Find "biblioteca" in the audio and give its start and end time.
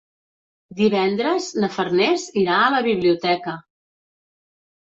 2.89-3.57